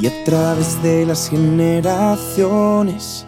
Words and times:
y 0.00 0.06
a 0.06 0.24
través 0.24 0.82
de 0.82 1.04
las 1.06 1.28
generaciones, 1.28 3.26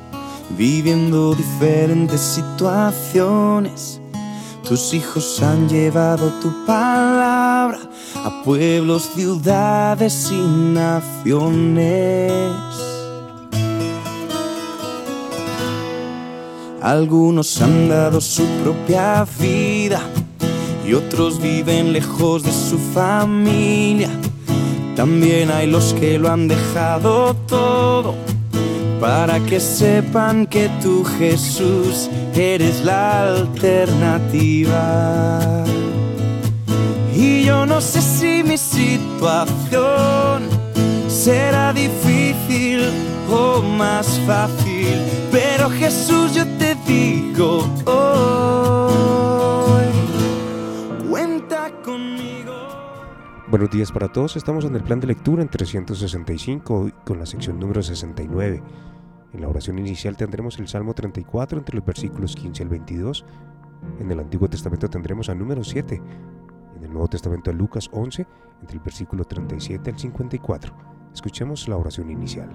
viviendo 0.57 1.35
diferentes 1.35 2.21
situaciones. 2.21 4.00
Tus 4.67 4.95
hijos 4.95 5.42
han 5.42 5.69
llevado 5.69 6.33
tu 6.41 6.50
palabra 6.65 7.79
a 8.25 8.43
pueblos, 8.45 9.11
ciudades 9.14 10.30
y 10.32 10.39
naciones. 10.73 12.52
Algunos 16.80 17.60
han 17.60 17.88
dado 17.88 18.20
su 18.20 18.44
propia 18.62 19.26
vida 19.38 20.00
y 20.86 20.94
otros 20.94 21.40
viven 21.40 21.92
lejos 21.92 22.42
de 22.42 22.52
su 22.52 22.78
familia 22.92 24.10
también 24.96 25.50
hay 25.50 25.66
los 25.66 25.92
que 25.95 26.18
lo 26.18 26.30
han 26.30 26.48
dejado 26.48 27.34
todo 27.48 28.14
para 29.00 29.38
que 29.41 29.60
sepan 29.60 30.46
que 30.46 30.70
tú 30.82 31.05
Jesús 31.19 32.09
eres 32.34 32.84
la 32.84 33.24
alternativa. 33.24 34.84
Y 37.14 37.45
yo 37.45 37.66
no 37.66 37.80
sé 37.80 38.00
si 38.00 38.42
mi 38.42 38.56
situación 38.56 40.42
será 41.08 41.72
difícil 41.72 42.91
o 43.30 43.61
más 43.62 44.20
fácil, 44.27 45.02
pero 45.30 45.69
Jesús 45.70 46.34
yo 46.34 46.47
te 46.58 46.77
digo, 46.86 47.69
Buenos 53.54 53.70
días 53.70 53.92
para 53.92 54.10
todos, 54.10 54.34
estamos 54.34 54.64
en 54.64 54.74
el 54.74 54.82
plan 54.82 54.98
de 54.98 55.06
lectura 55.06 55.40
en 55.40 55.48
365 55.48 56.90
con 57.04 57.20
la 57.20 57.24
sección 57.24 57.60
número 57.60 57.84
69. 57.84 58.60
En 59.32 59.40
la 59.40 59.46
oración 59.46 59.78
inicial 59.78 60.16
tendremos 60.16 60.58
el 60.58 60.66
Salmo 60.66 60.92
34 60.92 61.58
entre 61.58 61.77
los 61.77 61.86
versículos 61.86 62.34
15 62.34 62.64
al 62.64 62.69
22. 62.69 63.24
En 64.00 64.11
el 64.11 64.19
Antiguo 64.19 64.48
Testamento 64.48 64.91
tendremos 64.91 65.28
al 65.28 65.38
número 65.38 65.62
7. 65.62 66.02
En 66.78 66.83
el 66.83 66.91
Nuevo 66.91 67.06
Testamento 67.06 67.52
a 67.52 67.55
Lucas 67.55 67.88
11 67.92 68.27
entre 68.61 68.77
el 68.77 68.83
versículo 68.83 69.24
37 69.24 69.89
al 69.89 69.98
54. 70.00 70.74
Escuchemos 71.14 71.68
la 71.68 71.77
oración 71.77 72.11
inicial. 72.11 72.50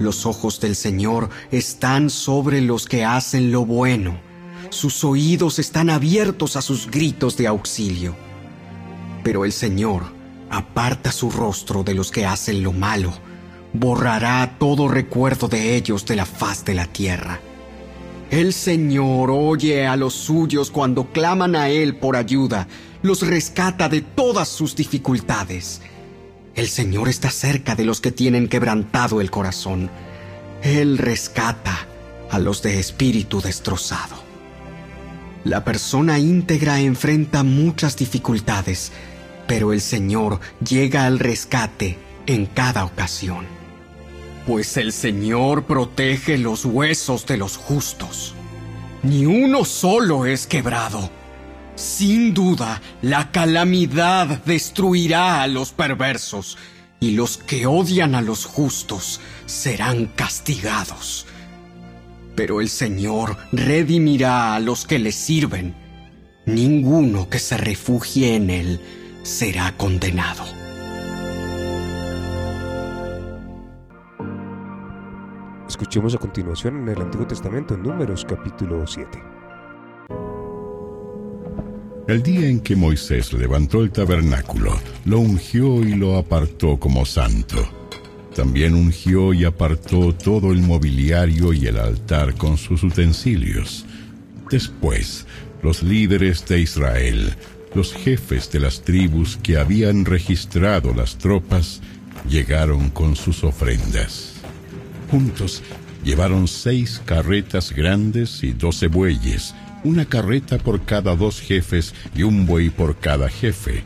Los 0.00 0.26
ojos 0.26 0.60
del 0.60 0.74
Señor 0.74 1.28
están 1.52 2.10
sobre 2.10 2.60
los 2.60 2.86
que 2.86 3.04
hacen 3.04 3.52
lo 3.52 3.64
bueno. 3.64 4.18
Sus 4.70 5.04
oídos 5.04 5.60
están 5.60 5.90
abiertos 5.90 6.56
a 6.56 6.60
sus 6.60 6.90
gritos 6.90 7.36
de 7.36 7.46
auxilio. 7.46 8.31
Pero 9.22 9.44
el 9.44 9.52
Señor 9.52 10.04
aparta 10.50 11.12
su 11.12 11.30
rostro 11.30 11.82
de 11.82 11.94
los 11.94 12.10
que 12.10 12.26
hacen 12.26 12.62
lo 12.62 12.72
malo, 12.72 13.12
borrará 13.72 14.56
todo 14.58 14.88
recuerdo 14.88 15.48
de 15.48 15.76
ellos 15.76 16.04
de 16.04 16.16
la 16.16 16.26
faz 16.26 16.64
de 16.64 16.74
la 16.74 16.86
tierra. 16.86 17.40
El 18.30 18.52
Señor 18.52 19.30
oye 19.30 19.86
a 19.86 19.96
los 19.96 20.14
suyos 20.14 20.70
cuando 20.70 21.12
claman 21.12 21.54
a 21.54 21.68
Él 21.68 21.96
por 21.96 22.16
ayuda, 22.16 22.66
los 23.02 23.26
rescata 23.26 23.88
de 23.88 24.00
todas 24.00 24.48
sus 24.48 24.74
dificultades. 24.74 25.82
El 26.54 26.68
Señor 26.68 27.08
está 27.08 27.30
cerca 27.30 27.74
de 27.74 27.84
los 27.84 28.00
que 28.00 28.12
tienen 28.12 28.48
quebrantado 28.48 29.20
el 29.20 29.30
corazón. 29.30 29.90
Él 30.62 30.98
rescata 30.98 31.86
a 32.30 32.38
los 32.38 32.62
de 32.62 32.78
espíritu 32.78 33.40
destrozado. 33.40 34.16
La 35.44 35.64
persona 35.64 36.18
íntegra 36.18 36.80
enfrenta 36.80 37.42
muchas 37.42 37.96
dificultades, 37.96 38.92
pero 39.46 39.72
el 39.72 39.80
Señor 39.80 40.40
llega 40.66 41.06
al 41.06 41.18
rescate 41.18 41.98
en 42.26 42.46
cada 42.46 42.84
ocasión. 42.84 43.46
Pues 44.46 44.76
el 44.76 44.92
Señor 44.92 45.64
protege 45.64 46.38
los 46.38 46.64
huesos 46.64 47.26
de 47.26 47.36
los 47.36 47.56
justos. 47.56 48.34
Ni 49.02 49.26
uno 49.26 49.64
solo 49.64 50.26
es 50.26 50.46
quebrado. 50.46 51.10
Sin 51.74 52.34
duda, 52.34 52.82
la 53.02 53.30
calamidad 53.30 54.26
destruirá 54.44 55.42
a 55.42 55.46
los 55.46 55.72
perversos, 55.72 56.58
y 57.00 57.12
los 57.12 57.36
que 57.38 57.66
odian 57.66 58.14
a 58.14 58.20
los 58.20 58.44
justos 58.44 59.20
serán 59.46 60.06
castigados. 60.06 61.26
Pero 62.36 62.60
el 62.60 62.68
Señor 62.68 63.36
redimirá 63.50 64.54
a 64.54 64.60
los 64.60 64.86
que 64.86 64.98
le 64.98 65.12
sirven. 65.12 65.74
Ninguno 66.46 67.28
que 67.28 67.38
se 67.38 67.56
refugie 67.56 68.36
en 68.36 68.50
él 68.50 68.80
será 69.22 69.76
condenado. 69.76 70.44
Escuchemos 75.68 76.14
a 76.14 76.18
continuación 76.18 76.82
en 76.82 76.88
el 76.88 77.02
Antiguo 77.02 77.26
Testamento 77.26 77.74
en 77.74 77.82
Números 77.82 78.24
capítulo 78.28 78.86
7. 78.86 79.08
El 82.08 82.22
día 82.22 82.48
en 82.48 82.60
que 82.60 82.74
Moisés 82.74 83.32
levantó 83.32 83.82
el 83.82 83.90
tabernáculo, 83.90 84.72
lo 85.04 85.20
ungió 85.20 85.82
y 85.82 85.94
lo 85.94 86.16
apartó 86.16 86.78
como 86.78 87.06
santo. 87.06 87.56
También 88.34 88.74
ungió 88.74 89.32
y 89.32 89.44
apartó 89.44 90.14
todo 90.14 90.52
el 90.52 90.62
mobiliario 90.62 91.52
y 91.52 91.66
el 91.66 91.78
altar 91.78 92.34
con 92.34 92.56
sus 92.56 92.82
utensilios. 92.82 93.86
Después, 94.50 95.26
los 95.62 95.82
líderes 95.82 96.44
de 96.46 96.60
Israel 96.60 97.36
los 97.74 97.92
jefes 97.94 98.50
de 98.50 98.60
las 98.60 98.82
tribus 98.82 99.38
que 99.42 99.56
habían 99.56 100.04
registrado 100.04 100.92
las 100.94 101.16
tropas 101.16 101.80
llegaron 102.28 102.90
con 102.90 103.16
sus 103.16 103.44
ofrendas. 103.44 104.34
Juntos 105.10 105.62
llevaron 106.04 106.48
seis 106.48 107.00
carretas 107.04 107.72
grandes 107.72 108.42
y 108.42 108.52
doce 108.52 108.88
bueyes, 108.88 109.54
una 109.84 110.04
carreta 110.04 110.58
por 110.58 110.84
cada 110.84 111.16
dos 111.16 111.40
jefes 111.40 111.94
y 112.14 112.22
un 112.22 112.46
buey 112.46 112.70
por 112.70 112.98
cada 112.98 113.28
jefe, 113.28 113.84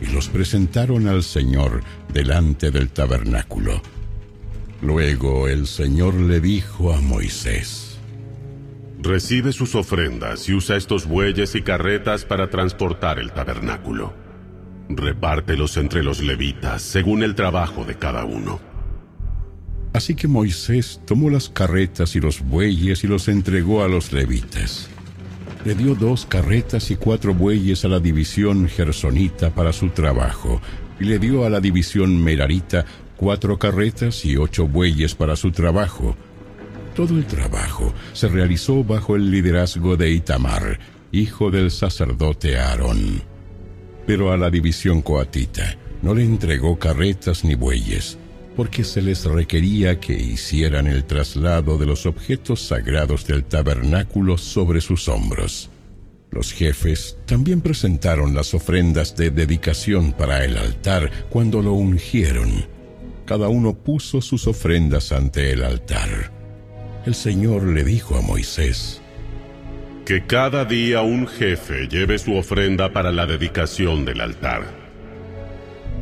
y 0.00 0.06
los 0.12 0.28
presentaron 0.28 1.08
al 1.08 1.22
Señor 1.22 1.82
delante 2.12 2.70
del 2.70 2.88
tabernáculo. 2.88 3.80
Luego 4.82 5.48
el 5.48 5.66
Señor 5.66 6.14
le 6.14 6.40
dijo 6.40 6.92
a 6.92 7.00
Moisés, 7.00 7.83
Recibe 9.04 9.52
sus 9.52 9.74
ofrendas 9.74 10.48
y 10.48 10.54
usa 10.54 10.76
estos 10.76 11.04
bueyes 11.04 11.54
y 11.54 11.60
carretas 11.60 12.24
para 12.24 12.48
transportar 12.48 13.18
el 13.18 13.32
tabernáculo. 13.32 14.14
Repártelos 14.88 15.76
entre 15.76 16.02
los 16.02 16.22
levitas 16.22 16.80
según 16.80 17.22
el 17.22 17.34
trabajo 17.34 17.84
de 17.84 17.96
cada 17.96 18.24
uno. 18.24 18.60
Así 19.92 20.14
que 20.14 20.26
Moisés 20.26 21.02
tomó 21.04 21.28
las 21.28 21.50
carretas 21.50 22.16
y 22.16 22.20
los 22.20 22.40
bueyes 22.40 23.04
y 23.04 23.06
los 23.06 23.28
entregó 23.28 23.84
a 23.84 23.88
los 23.88 24.10
levitas. 24.10 24.88
Le 25.66 25.74
dio 25.74 25.94
dos 25.94 26.24
carretas 26.24 26.90
y 26.90 26.96
cuatro 26.96 27.34
bueyes 27.34 27.84
a 27.84 27.88
la 27.88 28.00
división 28.00 28.68
gersonita 28.68 29.50
para 29.50 29.74
su 29.74 29.90
trabajo, 29.90 30.62
y 30.98 31.04
le 31.04 31.18
dio 31.18 31.44
a 31.44 31.50
la 31.50 31.60
división 31.60 32.24
merarita 32.24 32.86
cuatro 33.16 33.58
carretas 33.58 34.24
y 34.24 34.38
ocho 34.38 34.66
bueyes 34.66 35.14
para 35.14 35.36
su 35.36 35.50
trabajo, 35.50 36.16
todo 36.94 37.16
el 37.16 37.26
trabajo 37.26 37.92
se 38.12 38.28
realizó 38.28 38.84
bajo 38.84 39.16
el 39.16 39.30
liderazgo 39.30 39.96
de 39.96 40.10
Itamar, 40.10 40.78
hijo 41.12 41.50
del 41.50 41.70
sacerdote 41.70 42.56
Aarón. 42.56 43.22
Pero 44.06 44.32
a 44.32 44.36
la 44.36 44.50
división 44.50 45.02
coatita 45.02 45.76
no 46.02 46.14
le 46.14 46.24
entregó 46.24 46.78
carretas 46.78 47.44
ni 47.44 47.54
bueyes, 47.54 48.16
porque 48.56 48.84
se 48.84 49.02
les 49.02 49.24
requería 49.24 49.98
que 49.98 50.14
hicieran 50.14 50.86
el 50.86 51.04
traslado 51.04 51.78
de 51.78 51.86
los 51.86 52.06
objetos 52.06 52.60
sagrados 52.60 53.26
del 53.26 53.44
tabernáculo 53.44 54.38
sobre 54.38 54.80
sus 54.80 55.08
hombros. 55.08 55.70
Los 56.30 56.52
jefes 56.52 57.16
también 57.26 57.60
presentaron 57.60 58.34
las 58.34 58.54
ofrendas 58.54 59.16
de 59.16 59.30
dedicación 59.30 60.12
para 60.12 60.44
el 60.44 60.56
altar 60.56 61.10
cuando 61.30 61.62
lo 61.62 61.72
ungieron. 61.72 62.66
Cada 63.24 63.48
uno 63.48 63.72
puso 63.72 64.20
sus 64.20 64.46
ofrendas 64.46 65.12
ante 65.12 65.52
el 65.52 65.62
altar 65.62 66.33
el 67.06 67.14
Señor 67.14 67.64
le 67.64 67.84
dijo 67.84 68.16
a 68.16 68.22
Moisés, 68.22 69.00
Que 70.06 70.26
cada 70.26 70.64
día 70.64 71.02
un 71.02 71.26
jefe 71.26 71.86
lleve 71.88 72.18
su 72.18 72.34
ofrenda 72.34 72.92
para 72.92 73.12
la 73.12 73.26
dedicación 73.26 74.04
del 74.04 74.20
altar. 74.20 74.84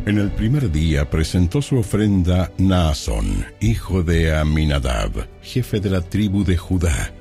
En 0.06 0.18
el 0.18 0.30
primer 0.30 0.70
día 0.72 1.08
presentó 1.08 1.62
su 1.62 1.78
ofrenda 1.78 2.50
Naasón, 2.58 3.46
hijo 3.60 4.02
de 4.02 4.34
Aminadab, 4.34 5.28
jefe 5.42 5.80
de 5.80 5.90
la 5.90 6.00
tribu 6.00 6.44
de 6.44 6.56
Judá. 6.56 7.12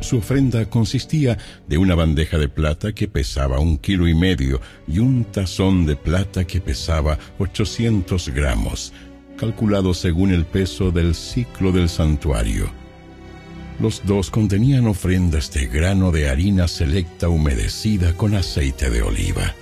Su 0.00 0.18
ofrenda 0.18 0.66
consistía 0.66 1.38
de 1.66 1.78
una 1.78 1.94
bandeja 1.94 2.36
de 2.36 2.48
plata 2.48 2.92
que 2.92 3.08
pesaba 3.08 3.60
un 3.60 3.78
kilo 3.78 4.06
y 4.08 4.14
medio 4.14 4.60
y 4.86 4.98
un 4.98 5.24
tazón 5.24 5.86
de 5.86 5.96
plata 5.96 6.46
que 6.46 6.60
pesaba 6.60 7.18
800 7.38 8.28
gramos, 8.28 8.92
calculado 9.38 9.94
según 9.94 10.32
el 10.32 10.44
peso 10.44 10.90
del 10.90 11.14
ciclo 11.14 11.72
del 11.72 11.88
santuario. 11.88 12.70
Los 13.78 14.06
dos 14.06 14.30
contenían 14.30 14.86
ofrendas 14.86 15.52
de 15.52 15.66
grano 15.66 16.10
de 16.10 16.30
harina 16.30 16.66
selecta 16.66 17.28
humedecida 17.28 18.16
con 18.16 18.34
aceite 18.34 18.88
de 18.88 19.02
oliva. 19.02 19.54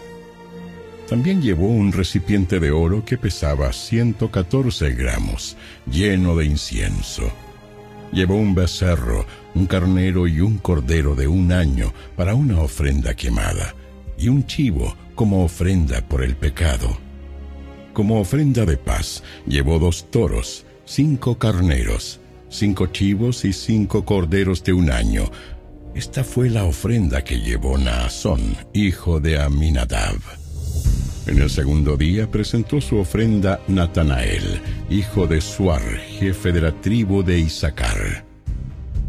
También 1.08 1.42
llevó 1.42 1.66
un 1.66 1.92
recipiente 1.92 2.60
de 2.60 2.70
oro 2.70 3.04
que 3.04 3.18
pesaba 3.18 3.72
114 3.72 4.92
gramos, 4.92 5.56
lleno 5.90 6.36
de 6.36 6.46
incienso. 6.46 7.30
Llevó 8.12 8.36
un 8.36 8.54
becerro, 8.54 9.26
un 9.54 9.66
carnero 9.66 10.28
y 10.28 10.40
un 10.40 10.58
cordero 10.58 11.16
de 11.16 11.26
un 11.26 11.50
año 11.52 11.92
para 12.16 12.34
una 12.34 12.60
ofrenda 12.60 13.14
quemada, 13.14 13.74
y 14.16 14.28
un 14.28 14.46
chivo 14.46 14.96
como 15.16 15.44
ofrenda 15.44 16.00
por 16.06 16.22
el 16.22 16.36
pecado. 16.36 16.96
Como 17.92 18.20
ofrenda 18.20 18.64
de 18.64 18.76
paz, 18.76 19.24
llevó 19.46 19.78
dos 19.80 20.10
toros, 20.10 20.64
cinco 20.84 21.38
carneros, 21.38 22.20
cinco 22.54 22.86
chivos 22.86 23.44
y 23.44 23.52
cinco 23.52 24.04
corderos 24.04 24.62
de 24.62 24.72
un 24.72 24.90
año. 24.90 25.24
Esta 25.94 26.22
fue 26.22 26.48
la 26.48 26.64
ofrenda 26.64 27.22
que 27.22 27.40
llevó 27.40 27.76
Naasón, 27.78 28.56
hijo 28.72 29.20
de 29.20 29.40
Aminadab. 29.40 30.16
En 31.26 31.38
el 31.38 31.50
segundo 31.50 31.96
día 31.96 32.30
presentó 32.30 32.80
su 32.80 32.98
ofrenda 32.98 33.60
Natanael, 33.66 34.60
hijo 34.88 35.26
de 35.26 35.40
Suar, 35.40 35.82
jefe 35.82 36.52
de 36.52 36.60
la 36.60 36.80
tribu 36.80 37.24
de 37.24 37.40
Isaacar. 37.40 38.24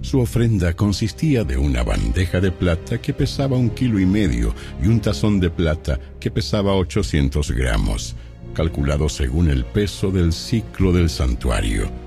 Su 0.01 0.19
ofrenda 0.21 0.73
consistía 0.73 1.43
de 1.43 1.57
una 1.57 1.83
bandeja 1.83 2.39
de 2.39 2.51
plata 2.51 2.99
que 2.99 3.13
pesaba 3.13 3.57
un 3.57 3.69
kilo 3.69 3.99
y 3.99 4.05
medio 4.05 4.55
y 4.81 4.87
un 4.87 5.01
tazón 5.01 5.39
de 5.39 5.49
plata 5.49 5.99
que 6.19 6.31
pesaba 6.31 6.75
800 6.75 7.51
gramos, 7.51 8.15
calculado 8.53 9.09
según 9.09 9.49
el 9.49 9.65
peso 9.65 10.09
del 10.11 10.33
ciclo 10.33 10.91
del 10.93 11.09
santuario. 11.09 12.04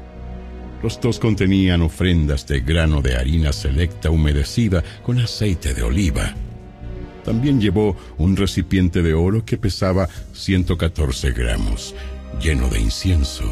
Los 0.83 1.01
dos 1.01 1.19
contenían 1.19 1.83
ofrendas 1.83 2.47
de 2.47 2.61
grano 2.61 3.03
de 3.03 3.17
harina 3.17 3.53
selecta 3.53 4.11
humedecida 4.11 4.85
con 5.03 5.19
aceite 5.19 5.75
de 5.75 5.83
oliva. 5.83 6.35
También 7.25 7.61
llevó 7.61 7.97
un 8.17 8.37
recipiente 8.37 9.03
de 9.03 9.13
oro 9.13 9.45
que 9.45 9.59
pesaba 9.59 10.09
114 10.33 11.33
gramos, 11.33 11.95
lleno 12.41 12.69
de 12.69 12.81
incienso. 12.81 13.45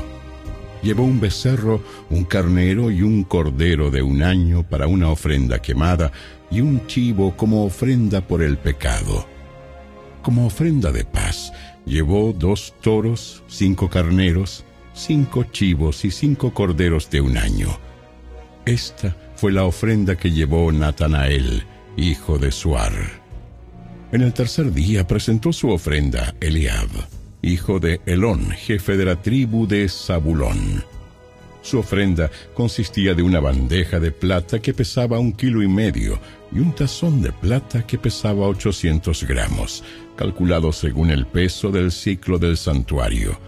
Llevó 0.83 1.03
un 1.03 1.19
becerro, 1.19 1.83
un 2.11 2.25
carnero 2.25 2.93
y 2.93 3.03
un 3.03 3.25
cordero 3.25 3.91
de 3.91 4.03
un 4.03 4.23
año 4.23 4.63
para 4.63 4.87
una 4.87 5.11
ofrenda 5.11 5.61
quemada 5.61 6.13
y 6.51 6.61
un 6.61 6.87
chivo 6.87 7.37
como 7.37 7.65
ofrenda 7.65 8.21
por 8.21 8.41
el 8.41 8.57
pecado. 8.57 9.27
Como 10.23 10.47
ofrenda 10.47 10.93
de 10.93 11.05
paz, 11.05 11.53
llevó 11.85 12.33
dos 12.33 12.75
toros, 12.81 13.43
cinco 13.49 13.91
carneros, 13.91 14.65
cinco 14.97 15.45
chivos 15.45 16.05
y 16.05 16.11
cinco 16.11 16.53
corderos 16.53 17.11
de 17.11 17.21
un 17.21 17.37
año. 17.37 17.79
Esta 18.65 19.15
fue 19.37 19.53
la 19.53 19.65
ofrenda 19.65 20.17
que 20.17 20.31
llevó 20.31 20.73
Natanael, 20.73 21.63
hijo 21.97 22.39
de 22.39 22.51
Suar. 22.51 22.93
En 24.11 24.23
el 24.23 24.33
tercer 24.33 24.73
día 24.73 25.07
presentó 25.07 25.53
su 25.53 25.71
ofrenda 25.71 26.35
Eliab, 26.41 26.89
hijo 27.43 27.79
de 27.79 28.01
Elón, 28.07 28.51
jefe 28.51 28.97
de 28.97 29.05
la 29.05 29.21
tribu 29.21 29.67
de 29.67 29.89
Zabulón. 29.89 30.83
Su 31.61 31.81
ofrenda 31.81 32.31
consistía 32.55 33.15
de 33.15 33.23
una 33.23 33.41
bandeja 33.41 34.01
de 34.01 34.13
plata 34.13 34.61
que 34.61 34.73
pesaba 34.73 35.19
un 35.19 35.33
kilo 35.33 35.63
y 35.63 35.69
medio 35.69 36.19
y 36.53 36.61
un 36.61 36.73
tazón 36.75 37.21
de 37.21 37.33
plata 37.33 37.85
que 37.87 37.99
pesaba 37.99 38.47
800 38.47 39.25
gramos, 39.25 39.85
calculado 40.17 40.73
según 40.73 41.11
el 41.11 41.27
peso 41.27 41.71
del 41.71 41.91
ciclo 41.91 42.39
del 42.39 42.57
santuario. 42.57 43.39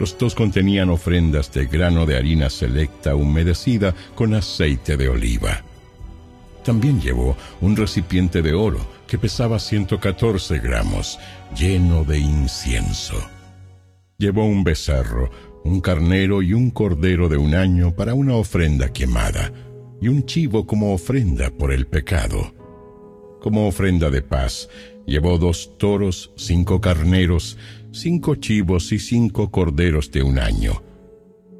Los 0.00 0.16
dos 0.16 0.34
contenían 0.34 0.88
ofrendas 0.88 1.52
de 1.52 1.66
grano 1.66 2.06
de 2.06 2.16
harina 2.16 2.48
selecta 2.48 3.14
humedecida 3.14 3.94
con 4.14 4.32
aceite 4.32 4.96
de 4.96 5.10
oliva. 5.10 5.62
También 6.64 7.02
llevó 7.02 7.36
un 7.60 7.76
recipiente 7.76 8.40
de 8.40 8.54
oro 8.54 8.80
que 9.06 9.18
pesaba 9.18 9.58
114 9.58 10.58
gramos, 10.58 11.18
lleno 11.54 12.04
de 12.04 12.18
incienso. 12.18 13.14
Llevó 14.16 14.46
un 14.46 14.64
becerro, 14.64 15.30
un 15.64 15.82
carnero 15.82 16.40
y 16.40 16.54
un 16.54 16.70
cordero 16.70 17.28
de 17.28 17.36
un 17.36 17.54
año 17.54 17.94
para 17.94 18.14
una 18.14 18.36
ofrenda 18.36 18.94
quemada, 18.94 19.52
y 20.00 20.08
un 20.08 20.24
chivo 20.24 20.66
como 20.66 20.94
ofrenda 20.94 21.50
por 21.50 21.74
el 21.74 21.86
pecado. 21.86 22.54
Como 23.42 23.68
ofrenda 23.68 24.08
de 24.08 24.22
paz, 24.22 24.70
llevó 25.06 25.36
dos 25.36 25.76
toros, 25.76 26.32
cinco 26.36 26.80
carneros, 26.80 27.58
cinco 27.92 28.36
chivos 28.36 28.92
y 28.92 28.98
cinco 28.98 29.50
corderos 29.50 30.10
de 30.10 30.22
un 30.22 30.38
año. 30.38 30.82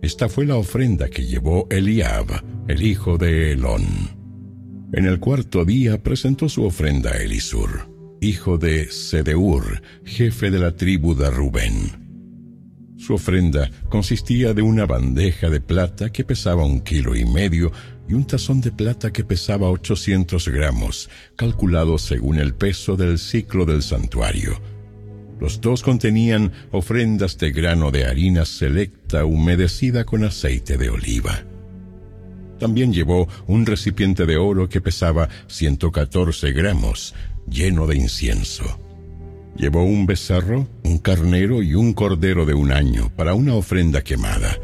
Esta 0.02 0.28
fue 0.28 0.46
la 0.46 0.56
ofrenda 0.56 1.08
que 1.08 1.26
llevó 1.26 1.66
Eliab, 1.70 2.26
el 2.68 2.82
hijo 2.82 3.18
de 3.18 3.52
Elón. 3.52 3.84
En 4.92 5.06
el 5.06 5.20
cuarto 5.20 5.64
día 5.64 6.02
presentó 6.02 6.48
su 6.48 6.64
ofrenda 6.64 7.10
a 7.10 7.16
Elisur, 7.16 7.90
hijo 8.20 8.58
de 8.58 8.90
Sedeur, 8.90 9.82
jefe 10.04 10.50
de 10.50 10.58
la 10.58 10.74
tribu 10.74 11.14
de 11.14 11.30
Rubén. 11.30 12.00
Su 12.96 13.14
ofrenda 13.14 13.70
consistía 13.88 14.52
de 14.52 14.62
una 14.62 14.86
bandeja 14.86 15.48
de 15.48 15.60
plata 15.60 16.10
que 16.10 16.24
pesaba 16.24 16.64
un 16.64 16.80
kilo 16.80 17.16
y 17.16 17.24
medio 17.24 17.72
y 18.08 18.14
un 18.14 18.26
tazón 18.26 18.60
de 18.60 18.72
plata 18.72 19.12
que 19.12 19.24
pesaba 19.24 19.70
800 19.70 20.48
gramos, 20.48 21.08
calculado 21.36 21.96
según 21.98 22.38
el 22.38 22.54
peso 22.54 22.96
del 22.96 23.18
ciclo 23.18 23.64
del 23.64 23.82
santuario. 23.82 24.60
Los 25.40 25.60
dos 25.60 25.82
contenían 25.82 26.52
ofrendas 26.70 27.38
de 27.38 27.50
grano 27.50 27.90
de 27.90 28.04
harina 28.04 28.44
selecta 28.44 29.24
humedecida 29.24 30.04
con 30.04 30.24
aceite 30.24 30.76
de 30.76 30.90
oliva. 30.90 31.44
También 32.58 32.92
llevó 32.92 33.26
un 33.46 33.64
recipiente 33.64 34.26
de 34.26 34.36
oro 34.36 34.68
que 34.68 34.82
pesaba 34.82 35.30
114 35.46 36.52
gramos, 36.52 37.14
lleno 37.48 37.86
de 37.86 37.96
incienso. 37.96 38.78
Llevó 39.56 39.82
un 39.82 40.06
becerro, 40.06 40.68
un 40.84 40.98
carnero 40.98 41.62
y 41.62 41.74
un 41.74 41.94
cordero 41.94 42.44
de 42.44 42.52
un 42.52 42.70
año 42.70 43.10
para 43.16 43.32
una 43.32 43.54
ofrenda 43.54 44.02
quemada, 44.02 44.58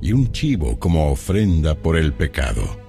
y 0.00 0.12
un 0.12 0.30
chivo 0.30 0.78
como 0.78 1.10
ofrenda 1.10 1.74
por 1.74 1.96
el 1.96 2.12
pecado. 2.12 2.79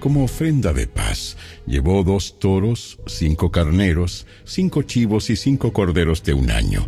Como 0.00 0.22
ofrenda 0.22 0.72
de 0.72 0.86
paz, 0.86 1.36
llevó 1.66 2.04
dos 2.04 2.38
toros, 2.38 3.00
cinco 3.06 3.50
carneros, 3.50 4.26
cinco 4.44 4.82
chivos 4.82 5.28
y 5.28 5.36
cinco 5.36 5.72
corderos 5.72 6.22
de 6.22 6.34
un 6.34 6.50
año. 6.52 6.86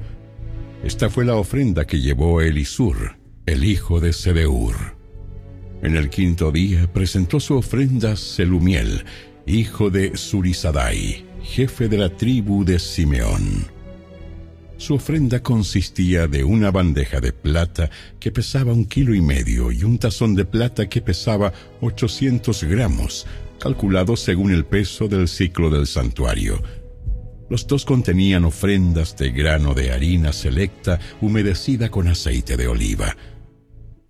Esta 0.85 1.11
fue 1.11 1.25
la 1.25 1.35
ofrenda 1.35 1.87
que 1.87 2.01
llevó 2.01 2.41
Elisur, 2.41 3.17
el 3.47 3.65
hijo 3.65 4.01
de 4.01 4.12
Sedeur. 4.12 4.97
En 5.83 5.97
el 5.97 6.09
quinto 6.09 6.53
día 6.53 6.93
presentó 6.93 7.41
su 7.41 7.57
ofrenda 7.57 8.15
Selumiel, 8.15 9.05
hijo 9.45 9.91
de 9.91 10.17
Surisadai, 10.17 11.25
jefe 11.43 11.89
de 11.89 11.99
la 11.99 12.17
tribu 12.17 12.65
de 12.65 12.79
Simeón. 12.79 13.80
Su 14.81 14.94
ofrenda 14.94 15.43
consistía 15.43 16.27
de 16.27 16.43
una 16.43 16.71
bandeja 16.71 17.21
de 17.21 17.35
plata 17.35 17.91
que 18.19 18.32
pesaba 18.32 18.73
un 18.73 18.87
kilo 18.87 19.15
y 19.15 19.21
medio 19.21 19.70
y 19.70 19.84
un 19.84 19.99
tazón 19.99 20.34
de 20.34 20.46
plata 20.46 20.89
que 20.89 21.03
pesaba 21.03 21.53
800 21.82 22.65
gramos, 22.65 23.27
calculado 23.58 24.17
según 24.17 24.53
el 24.53 24.65
peso 24.65 25.06
del 25.06 25.29
ciclo 25.29 25.69
del 25.69 25.87
santuario. 25.87 26.63
Los 27.51 27.67
dos 27.67 27.84
contenían 27.84 28.46
ofrendas 28.46 29.19
de 29.19 29.31
grano 29.32 29.75
de 29.75 29.93
harina 29.93 30.32
selecta 30.32 30.99
humedecida 31.20 31.91
con 31.91 32.08
aceite 32.08 32.56
de 32.56 32.67
oliva. 32.67 33.15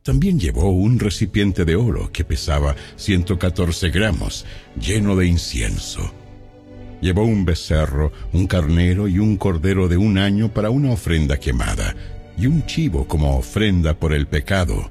También 0.04 0.38
llevó 0.38 0.70
un 0.70 1.00
recipiente 1.00 1.64
de 1.64 1.74
oro 1.74 2.12
que 2.12 2.24
pesaba 2.24 2.76
114 2.94 3.90
gramos, 3.90 4.46
lleno 4.80 5.16
de 5.16 5.26
incienso. 5.26 6.14
Llevó 7.00 7.24
un 7.24 7.44
becerro, 7.44 8.12
un 8.32 8.46
carnero 8.46 9.08
y 9.08 9.18
un 9.18 9.36
cordero 9.36 9.88
de 9.88 9.96
un 9.96 10.18
año 10.18 10.52
para 10.52 10.70
una 10.70 10.92
ofrenda 10.92 11.38
quemada, 11.38 11.94
y 12.36 12.46
un 12.46 12.66
chivo 12.66 13.06
como 13.06 13.36
ofrenda 13.38 13.94
por 13.94 14.12
el 14.12 14.26
pecado. 14.26 14.90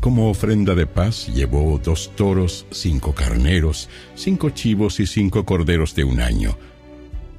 Como 0.00 0.28
ofrenda 0.28 0.74
de 0.74 0.86
paz 0.86 1.28
llevó 1.28 1.80
dos 1.82 2.12
toros, 2.16 2.66
cinco 2.70 3.14
carneros, 3.14 3.88
cinco 4.14 4.50
chivos 4.50 5.00
y 5.00 5.06
cinco 5.06 5.44
corderos 5.44 5.94
de 5.94 6.04
un 6.04 6.20
año. 6.20 6.56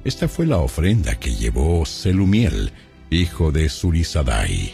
Esta 0.04 0.28
fue 0.28 0.46
la 0.46 0.58
ofrenda 0.58 1.14
que 1.18 1.34
llevó 1.34 1.86
Selumiel, 1.86 2.72
hijo 3.10 3.52
de 3.52 3.68
Surisadai. 3.68 4.72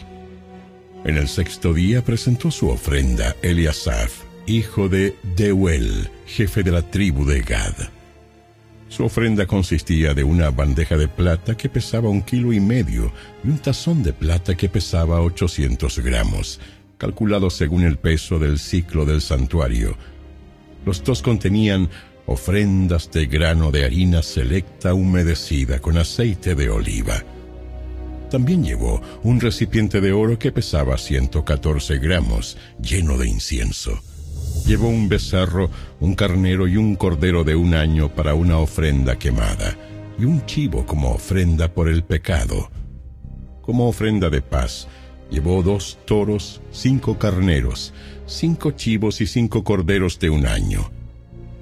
En 1.05 1.17
el 1.17 1.27
sexto 1.27 1.73
día 1.73 2.03
presentó 2.03 2.49
su 2.49 2.69
ofrenda 2.69 3.35
Eliasaf, 3.43 4.23
hijo 4.47 4.89
de 4.89 5.15
Deuel, 5.35 6.09
jefe 6.25 6.63
de 6.63 6.71
la 6.71 6.81
tribu 6.81 7.25
de 7.25 7.41
Gad. 7.41 7.75
Su 8.95 9.03
ofrenda 9.03 9.45
consistía 9.45 10.13
de 10.13 10.23
una 10.23 10.51
bandeja 10.51 10.95
de 10.95 11.09
plata 11.09 11.57
que 11.57 11.67
pesaba 11.67 12.07
un 12.07 12.21
kilo 12.21 12.53
y 12.53 12.61
medio 12.61 13.11
y 13.43 13.49
un 13.49 13.57
tazón 13.57 14.03
de 14.03 14.13
plata 14.13 14.55
que 14.55 14.69
pesaba 14.69 15.19
800 15.19 15.99
gramos, 15.99 16.61
calculado 16.97 17.49
según 17.49 17.83
el 17.83 17.97
peso 17.97 18.39
del 18.39 18.57
ciclo 18.57 19.03
del 19.03 19.19
santuario. 19.19 19.97
Los 20.85 21.03
dos 21.03 21.21
contenían 21.21 21.89
ofrendas 22.25 23.11
de 23.11 23.25
grano 23.25 23.69
de 23.69 23.83
harina 23.83 24.21
selecta 24.21 24.93
humedecida 24.93 25.79
con 25.79 25.97
aceite 25.97 26.55
de 26.55 26.69
oliva 26.69 27.21
también 28.31 28.63
llevó 28.63 29.01
un 29.23 29.39
recipiente 29.39 30.01
de 30.01 30.11
oro 30.11 30.37
que 30.37 30.51
pesaba 30.51 30.97
114 30.97 31.99
gramos, 31.99 32.57
lleno 32.81 33.17
de 33.17 33.29
incienso. 33.29 34.01
Llevó 34.65 34.89
un 34.89 35.09
becerro, 35.09 35.69
un 35.99 36.15
carnero 36.15 36.67
y 36.67 36.77
un 36.77 36.95
cordero 36.95 37.43
de 37.43 37.55
un 37.55 37.73
año 37.73 38.09
para 38.09 38.33
una 38.33 38.57
ofrenda 38.57 39.17
quemada, 39.17 39.77
y 40.17 40.25
un 40.25 40.45
chivo 40.45 40.85
como 40.85 41.11
ofrenda 41.11 41.67
por 41.71 41.89
el 41.89 42.03
pecado. 42.03 42.69
Como 43.61 43.87
ofrenda 43.87 44.29
de 44.29 44.41
paz, 44.41 44.87
llevó 45.29 45.61
dos 45.63 45.97
toros, 46.05 46.61
cinco 46.71 47.17
carneros, 47.17 47.93
cinco 48.25 48.71
chivos 48.71 49.21
y 49.21 49.27
cinco 49.27 49.63
corderos 49.63 50.19
de 50.19 50.29
un 50.29 50.45
año. 50.45 50.91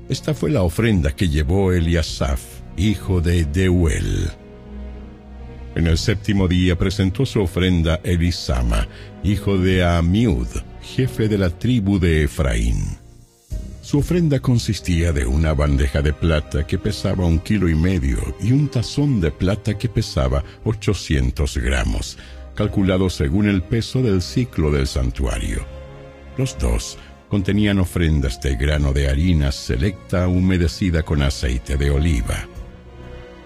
Esta 0.09 0.33
fue 0.33 0.51
la 0.51 0.63
ofrenda 0.63 1.15
que 1.15 1.29
llevó 1.29 1.71
Eliasaf, 1.71 2.41
hijo 2.77 3.21
de 3.21 3.45
Deuel. 3.45 4.31
En 5.75 5.87
el 5.87 5.97
séptimo 5.97 6.47
día 6.47 6.77
presentó 6.77 7.25
su 7.25 7.41
ofrenda 7.41 7.99
Elisama, 8.03 8.87
hijo 9.23 9.57
de 9.57 9.83
Amiud, 9.83 10.47
jefe 10.81 11.27
de 11.27 11.37
la 11.39 11.49
tribu 11.49 11.99
de 11.99 12.23
Efraín. 12.23 12.97
Su 13.81 13.97
ofrenda 13.97 14.39
consistía 14.39 15.11
de 15.11 15.25
una 15.25 15.53
bandeja 15.53 16.01
de 16.01 16.13
plata 16.13 16.65
que 16.65 16.77
pesaba 16.77 17.25
un 17.25 17.39
kilo 17.39 17.67
y 17.67 17.75
medio 17.75 18.19
y 18.39 18.51
un 18.51 18.69
tazón 18.69 19.19
de 19.19 19.31
plata 19.31 19.77
que 19.77 19.89
pesaba 19.89 20.43
800 20.63 21.57
gramos, 21.57 22.17
calculado 22.55 23.09
según 23.09 23.49
el 23.49 23.63
peso 23.63 24.01
del 24.03 24.21
ciclo 24.21 24.71
del 24.71 24.87
santuario. 24.87 25.65
Los 26.37 26.57
dos 26.57 26.97
contenían 27.29 27.79
ofrendas 27.79 28.39
de 28.41 28.55
grano 28.55 28.93
de 28.93 29.09
harina 29.09 29.51
selecta 29.51 30.27
humedecida 30.27 31.01
con 31.01 31.23
aceite 31.23 31.77
de 31.77 31.89
oliva. 31.89 32.47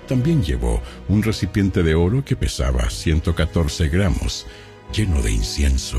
También 0.07 0.41
llevó 0.41 0.81
un 1.09 1.21
recipiente 1.21 1.83
de 1.83 1.93
oro 1.93 2.23
que 2.23 2.37
pesaba 2.37 2.89
114 2.89 3.89
gramos, 3.89 4.45
lleno 4.93 5.21
de 5.21 5.31
incienso. 5.31 5.97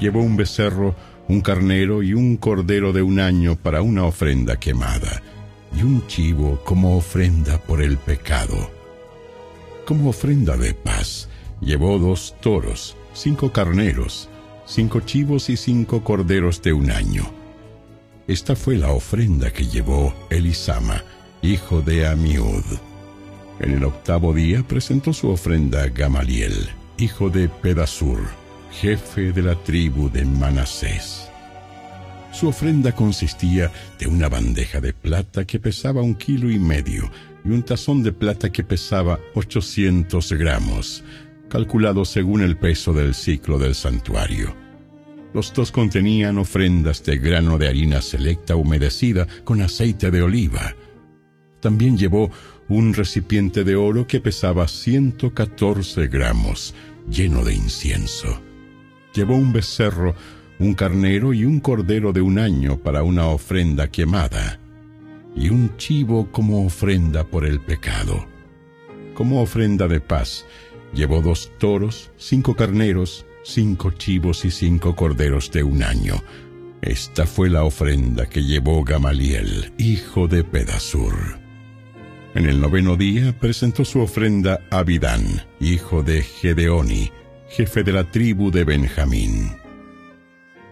Llevó 0.00 0.20
un 0.20 0.36
becerro, 0.36 0.96
un 1.28 1.40
carnero 1.40 2.02
y 2.02 2.14
un 2.14 2.36
cordero 2.36 2.92
de 2.92 3.02
un 3.02 3.20
año 3.20 3.54
para 3.54 3.82
una 3.82 4.04
ofrenda 4.04 4.58
quemada, 4.58 5.22
y 5.72 5.82
un 5.82 6.04
chivo 6.08 6.60
como 6.64 6.96
ofrenda 6.96 7.58
por 7.58 7.80
el 7.80 7.96
pecado. 7.96 8.70
Como 9.86 10.10
ofrenda 10.10 10.56
de 10.56 10.74
paz, 10.74 11.28
llevó 11.60 11.98
dos 11.98 12.34
toros, 12.40 12.96
cinco 13.12 13.52
carneros, 13.52 14.28
cinco 14.66 15.00
chivos 15.00 15.48
y 15.48 15.56
cinco 15.56 16.02
corderos 16.02 16.60
de 16.62 16.72
un 16.72 16.90
año. 16.90 17.24
Esta 18.26 18.56
fue 18.56 18.76
la 18.76 18.90
ofrenda 18.90 19.52
que 19.52 19.66
llevó 19.66 20.12
Elisama, 20.30 21.04
hijo 21.42 21.80
de 21.80 22.06
Amiud. 22.06 22.64
En 23.60 23.72
el 23.72 23.84
octavo 23.84 24.32
día 24.32 24.62
presentó 24.62 25.12
su 25.12 25.30
ofrenda 25.30 25.88
Gamaliel, 25.88 26.70
hijo 26.98 27.30
de 27.30 27.48
Pedasur, 27.48 28.20
jefe 28.72 29.32
de 29.32 29.42
la 29.42 29.54
tribu 29.54 30.10
de 30.10 30.24
Manasés. 30.24 31.30
Su 32.32 32.48
ofrenda 32.48 32.92
consistía 32.92 33.72
de 33.98 34.06
una 34.06 34.28
bandeja 34.28 34.80
de 34.80 34.92
plata 34.92 35.44
que 35.44 35.58
pesaba 35.58 36.02
un 36.02 36.14
kilo 36.14 36.50
y 36.50 36.58
medio 36.58 37.10
y 37.44 37.50
un 37.50 37.62
tazón 37.62 38.02
de 38.02 38.12
plata 38.12 38.50
que 38.50 38.62
pesaba 38.62 39.18
800 39.34 40.32
gramos, 40.34 41.02
calculado 41.48 42.04
según 42.04 42.42
el 42.42 42.56
peso 42.56 42.92
del 42.92 43.14
ciclo 43.14 43.58
del 43.58 43.74
santuario. 43.74 44.54
Los 45.32 45.52
dos 45.52 45.70
contenían 45.70 46.38
ofrendas 46.38 47.04
de 47.04 47.18
grano 47.18 47.56
de 47.56 47.68
harina 47.68 48.02
selecta 48.02 48.56
humedecida 48.56 49.26
con 49.44 49.62
aceite 49.62 50.10
de 50.10 50.22
oliva. 50.22 50.74
También 51.60 51.96
llevó 51.98 52.30
un 52.68 52.94
recipiente 52.94 53.64
de 53.64 53.76
oro 53.76 54.06
que 54.06 54.20
pesaba 54.20 54.66
114 54.68 56.06
gramos, 56.06 56.74
lleno 57.10 57.44
de 57.44 57.54
incienso. 57.54 58.40
Llevó 59.14 59.36
un 59.36 59.52
becerro, 59.52 60.14
un 60.58 60.74
carnero 60.74 61.32
y 61.32 61.44
un 61.44 61.60
cordero 61.60 62.12
de 62.12 62.20
un 62.20 62.38
año 62.38 62.78
para 62.78 63.02
una 63.02 63.26
ofrenda 63.26 63.88
quemada, 63.88 64.60
y 65.34 65.48
un 65.48 65.76
chivo 65.76 66.30
como 66.30 66.64
ofrenda 66.64 67.24
por 67.24 67.44
el 67.44 67.60
pecado. 67.60 68.26
Como 69.14 69.42
ofrenda 69.42 69.88
de 69.88 70.00
paz, 70.00 70.46
llevó 70.94 71.20
dos 71.20 71.50
toros, 71.58 72.10
cinco 72.16 72.54
carneros, 72.54 73.26
cinco 73.42 73.90
chivos 73.90 74.44
y 74.44 74.50
cinco 74.50 74.94
corderos 74.94 75.50
de 75.50 75.62
un 75.62 75.82
año. 75.82 76.22
Esta 76.82 77.26
fue 77.26 77.50
la 77.50 77.64
ofrenda 77.64 78.26
que 78.26 78.42
llevó 78.42 78.84
Gamaliel, 78.84 79.72
hijo 79.76 80.28
de 80.28 80.44
Pedasur. 80.44 81.39
En 82.32 82.46
el 82.46 82.60
noveno 82.60 82.96
día 82.96 83.36
presentó 83.36 83.84
su 83.84 83.98
ofrenda 84.00 84.60
Abidán, 84.70 85.42
hijo 85.58 86.04
de 86.04 86.22
Gedeoni, 86.22 87.10
jefe 87.48 87.82
de 87.82 87.92
la 87.92 88.08
tribu 88.08 88.52
de 88.52 88.62
Benjamín. 88.62 89.50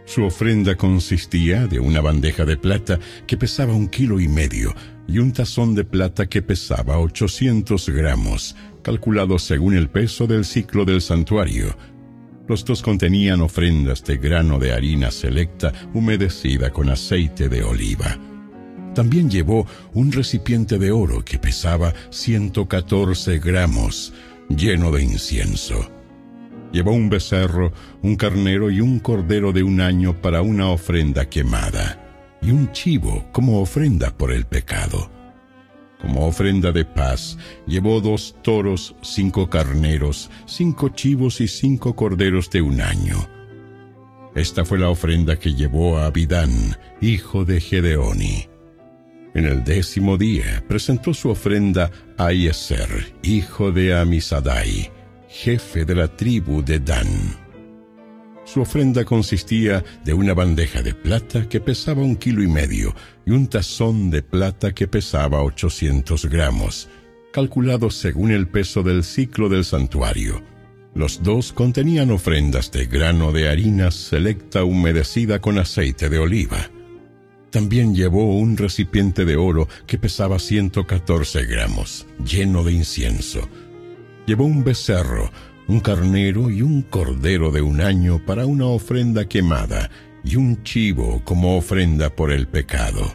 Su 0.04 0.24
ofrenda 0.24 0.76
consistía 0.76 1.66
de 1.66 1.80
una 1.80 2.00
bandeja 2.00 2.44
de 2.44 2.56
plata 2.56 3.00
que 3.26 3.36
pesaba 3.36 3.74
un 3.74 3.88
kilo 3.88 4.20
y 4.20 4.28
medio 4.28 4.72
y 5.08 5.18
un 5.18 5.32
tazón 5.32 5.74
de 5.74 5.82
plata 5.82 6.26
que 6.26 6.42
pesaba 6.42 7.00
800 7.00 7.88
gramos, 7.88 8.54
calculado 8.82 9.36
según 9.40 9.74
el 9.74 9.90
peso 9.90 10.28
del 10.28 10.44
ciclo 10.44 10.84
del 10.84 11.00
santuario. 11.00 11.76
Los 12.46 12.64
dos 12.64 12.82
contenían 12.82 13.40
ofrendas 13.40 14.04
de 14.04 14.16
grano 14.16 14.60
de 14.60 14.72
harina 14.72 15.10
selecta 15.10 15.72
humedecida 15.92 16.70
con 16.70 16.88
aceite 16.88 17.48
de 17.48 17.64
oliva. 17.64 18.16
También 18.98 19.30
llevó 19.30 19.64
un 19.94 20.10
recipiente 20.10 20.76
de 20.76 20.90
oro 20.90 21.24
que 21.24 21.38
pesaba 21.38 21.94
114 22.10 23.38
gramos, 23.38 24.12
lleno 24.48 24.90
de 24.90 25.04
incienso. 25.04 25.88
Llevó 26.72 26.90
un 26.90 27.08
becerro, 27.08 27.72
un 28.02 28.16
carnero 28.16 28.72
y 28.72 28.80
un 28.80 28.98
cordero 28.98 29.52
de 29.52 29.62
un 29.62 29.80
año 29.80 30.20
para 30.20 30.42
una 30.42 30.70
ofrenda 30.70 31.30
quemada, 31.30 32.36
y 32.42 32.50
un 32.50 32.72
chivo 32.72 33.28
como 33.30 33.60
ofrenda 33.60 34.10
por 34.10 34.32
el 34.32 34.46
pecado. 34.46 35.08
Como 36.00 36.26
ofrenda 36.26 36.72
de 36.72 36.84
paz, 36.84 37.38
llevó 37.68 38.00
dos 38.00 38.34
toros, 38.42 38.96
cinco 39.02 39.48
carneros, 39.48 40.28
cinco 40.44 40.88
chivos 40.88 41.40
y 41.40 41.46
cinco 41.46 41.94
corderos 41.94 42.50
de 42.50 42.62
un 42.62 42.80
año. 42.80 43.28
Esta 44.34 44.64
fue 44.64 44.76
la 44.76 44.90
ofrenda 44.90 45.38
que 45.38 45.54
llevó 45.54 45.98
a 45.98 46.06
Abidán, 46.06 46.50
hijo 47.00 47.44
de 47.44 47.60
Gedeoni. 47.60 48.57
En 49.34 49.44
el 49.44 49.62
décimo 49.62 50.16
día 50.16 50.64
presentó 50.66 51.12
su 51.14 51.30
ofrenda 51.30 51.90
a 52.16 52.32
Ieser, 52.32 53.14
hijo 53.22 53.70
de 53.70 53.94
Amisadai, 53.94 54.90
jefe 55.28 55.84
de 55.84 55.94
la 55.94 56.08
tribu 56.08 56.62
de 56.64 56.80
Dan. 56.80 57.06
Su 58.44 58.62
ofrenda 58.62 59.04
consistía 59.04 59.84
de 60.04 60.14
una 60.14 60.32
bandeja 60.32 60.80
de 60.80 60.94
plata 60.94 61.46
que 61.48 61.60
pesaba 61.60 62.00
un 62.00 62.16
kilo 62.16 62.42
y 62.42 62.48
medio 62.48 62.94
y 63.26 63.32
un 63.32 63.46
tazón 63.46 64.10
de 64.10 64.22
plata 64.22 64.72
que 64.72 64.88
pesaba 64.88 65.42
800 65.42 66.24
gramos, 66.26 66.88
calculado 67.30 67.90
según 67.90 68.30
el 68.30 68.48
peso 68.48 68.82
del 68.82 69.04
ciclo 69.04 69.50
del 69.50 69.66
santuario. 69.66 70.42
Los 70.94 71.22
dos 71.22 71.52
contenían 71.52 72.10
ofrendas 72.10 72.72
de 72.72 72.86
grano 72.86 73.32
de 73.32 73.50
harina 73.50 73.90
selecta 73.90 74.64
humedecida 74.64 75.38
con 75.40 75.58
aceite 75.58 76.08
de 76.08 76.18
oliva. 76.18 76.70
También 77.50 77.94
llevó 77.94 78.36
un 78.36 78.56
recipiente 78.56 79.24
de 79.24 79.36
oro 79.36 79.68
que 79.86 79.98
pesaba 79.98 80.38
114 80.38 81.46
gramos, 81.46 82.06
lleno 82.24 82.62
de 82.62 82.72
incienso, 82.72 83.48
llevó 84.26 84.44
un 84.44 84.64
becerro, 84.64 85.30
un 85.66 85.80
carnero 85.80 86.50
y 86.50 86.62
un 86.62 86.82
cordero 86.82 87.50
de 87.50 87.62
un 87.62 87.80
año 87.80 88.24
para 88.24 88.44
una 88.44 88.66
ofrenda 88.66 89.26
quemada 89.26 89.90
y 90.22 90.36
un 90.36 90.62
chivo 90.62 91.22
como 91.24 91.56
ofrenda 91.56 92.14
por 92.14 92.32
el 92.32 92.46
pecado. 92.48 93.14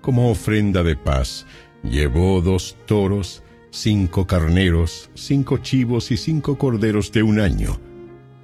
Como 0.00 0.30
ofrenda 0.30 0.82
de 0.82 0.96
paz, 0.96 1.46
llevó 1.82 2.40
dos 2.40 2.76
toros, 2.86 3.42
cinco 3.70 4.26
carneros, 4.26 5.10
cinco 5.14 5.58
chivos 5.58 6.10
y 6.10 6.16
cinco 6.16 6.56
corderos 6.56 7.12
de 7.12 7.22
un 7.22 7.40
año. 7.40 7.78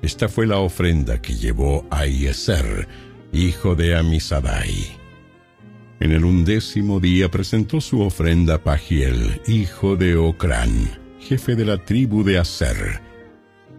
Esta 0.02 0.28
fue 0.28 0.46
la 0.46 0.58
ofrenda 0.58 1.22
que 1.22 1.34
llevó 1.34 1.86
a 1.90 2.06
Ieser, 2.06 2.86
hijo 3.34 3.74
de 3.74 3.96
Amisadai. 3.96 4.96
En 6.00 6.12
el 6.12 6.24
undécimo 6.24 7.00
día 7.00 7.30
presentó 7.30 7.80
su 7.80 8.00
ofrenda 8.00 8.62
Pagiel, 8.62 9.42
hijo 9.46 9.96
de 9.96 10.16
Ocrán 10.16 11.04
jefe 11.24 11.56
de 11.56 11.64
la 11.64 11.78
tribu 11.78 12.22
de 12.22 12.38
Aser. 12.38 13.00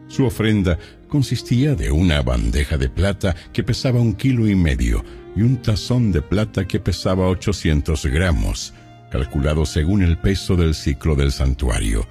Su 0.07 0.25
ofrenda 0.25 0.77
consistía 1.07 1.75
de 1.75 1.91
una 1.91 2.21
bandeja 2.21 2.77
de 2.77 2.89
plata 2.89 3.35
que 3.53 3.63
pesaba 3.63 3.99
un 3.99 4.13
kilo 4.13 4.47
y 4.47 4.55
medio 4.55 5.03
y 5.35 5.41
un 5.41 5.61
tazón 5.61 6.11
de 6.11 6.21
plata 6.21 6.67
que 6.67 6.79
pesaba 6.79 7.27
800 7.27 8.05
gramos, 8.07 8.73
calculado 9.11 9.65
según 9.65 10.01
el 10.01 10.17
peso 10.17 10.55
del 10.55 10.73
ciclo 10.73 11.15
del 11.15 11.31
santuario. 11.31 12.07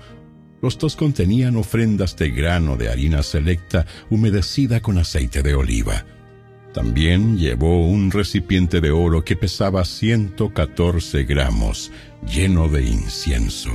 Los 0.62 0.78
dos 0.78 0.96
contenían 0.96 1.56
ofrendas 1.56 2.16
de 2.16 2.30
grano 2.30 2.76
de 2.76 2.88
harina 2.88 3.22
selecta 3.22 3.86
humedecida 4.10 4.80
con 4.80 4.98
aceite 4.98 5.42
de 5.42 5.54
oliva. 5.54 6.06
También 6.74 7.38
llevó 7.38 7.86
un 7.86 8.10
recipiente 8.10 8.80
de 8.80 8.90
oro 8.90 9.24
que 9.24 9.36
pesaba 9.36 9.84
114 9.84 11.22
gramos, 11.22 11.92
lleno 12.26 12.68
de 12.68 12.84
incienso. 12.84 13.70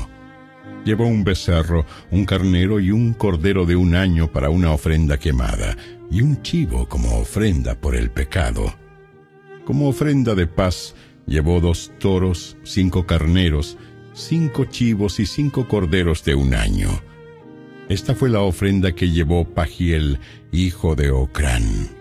Llevó 0.84 1.08
un 1.08 1.24
becerro, 1.24 1.86
un 2.12 2.25
carnero 2.25 2.82
y 2.82 2.91
un 2.91 3.13
cordero 3.13 3.65
de 3.65 3.77
un 3.77 3.96
año 3.96 4.29
para 4.29 4.50
una 4.50 4.74
ofrenda 4.74 5.18
quemada, 5.18 5.77
y 6.12 6.22
un 6.22 6.41
chivo 6.41 6.89
como 6.89 7.18
ofrenda 7.20 7.74
por 7.79 7.96
el 7.96 8.12
pecado. 8.12 8.75
Como 9.63 9.88
ofrenda 9.88 10.36
de 10.36 10.48
paz, 10.48 10.94
llevó 11.25 11.62
dos 11.62 11.94
toros, 12.00 12.58
cinco 12.63 13.06
carneros, 13.06 13.77
cinco 14.13 14.65
chivos 14.65 15.22
y 15.22 15.25
cinco 15.25 15.70
corderos 15.70 16.25
de 16.25 16.36
un 16.36 16.53
año. 16.53 16.89
Esta 17.88 18.13
fue 18.13 18.29
la 18.29 18.41
ofrenda 18.41 18.91
que 18.91 19.10
llevó 19.10 19.46
Pagiel, 19.46 20.20
hijo 20.51 20.96
de 20.96 21.12
Ocrán. 21.12 21.99